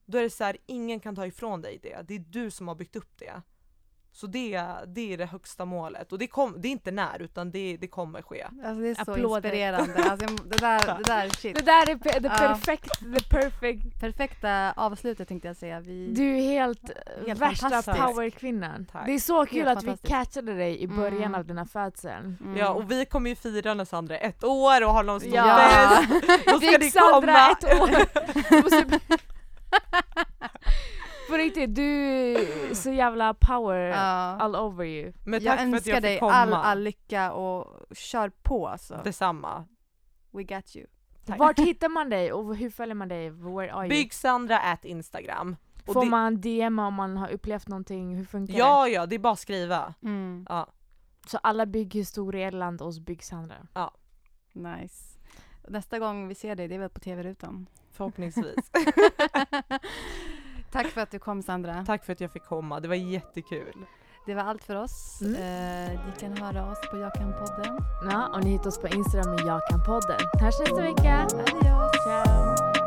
[0.06, 2.02] Då är det så här, ingen kan ta ifrån dig det.
[2.08, 3.42] Det är du som har byggt upp det.
[4.16, 7.50] Så det, det är det högsta målet och det, kom, det är inte när utan
[7.50, 8.42] det, det kommer ske.
[8.42, 9.36] Alltså det är så Applåder.
[9.36, 10.10] inspirerande.
[10.10, 11.56] Alltså, det, där, det där, shit.
[11.56, 12.38] Det där är pe- det Ja.
[12.38, 14.00] perfekt, the perfect.
[14.00, 15.80] Perfekta avslutet tänkte jag säga.
[15.80, 16.90] Vi, Du är helt,
[17.26, 17.98] Helt värsta fantastisk.
[18.06, 18.86] powerkvinnan.
[19.06, 21.34] Det är så kul Helt att vi catchade dig i början Mm.
[21.34, 22.12] av dina födsel.
[22.40, 22.56] Mm.
[22.56, 25.34] Ja och vi kommer ju fira när Sandra är ett år och har någon stor
[25.34, 25.58] Ja.
[25.70, 26.08] fest.
[26.46, 27.50] Då ska ni Fick Sandra komma!
[27.50, 27.90] ett år.
[31.34, 33.96] På riktigt, du är så jävla power Ja.
[34.40, 35.12] all over you.
[35.24, 36.32] Men jag tack för att önskar jag dig fick komma.
[36.32, 39.00] all, all lycka och kör på alltså.
[39.04, 39.64] Detsamma.
[40.30, 40.86] We got you.
[41.26, 41.38] Tack.
[41.38, 43.30] Vart hittar man dig och hur följer man dig?
[43.30, 43.88] Where are you?
[43.88, 45.56] Byggsandra at Instagram.
[45.86, 48.16] Får det, man DM om man har upplevt någonting?
[48.16, 48.58] Hur funkar det?
[48.58, 49.94] Ja ja, det är bara att skriva.
[50.02, 50.46] Mm.
[50.48, 50.66] Ja.
[51.26, 53.56] Så alla bygghistorier i Irland hos Byggsandra.
[54.52, 55.18] Nice.
[55.68, 57.66] Nästa gång vi ser dig, det är väl på TV-rutan.
[57.92, 58.70] Förhoppningsvis.
[60.74, 61.84] Tack för att du kom Sandra.
[61.86, 63.86] Tack för att jag fick komma, det var jättekul.
[64.26, 65.20] Det var allt för oss.
[65.20, 65.34] Mm.
[65.34, 67.78] Eh, ni kan höra oss på Jag kan-podden.
[68.10, 70.20] Ja, och ni hittar oss på Instagram med Jag kan podden.
[70.40, 71.20] Hörs nästa vecka.
[71.22, 71.92] Adios!
[72.04, 72.83] Ciao!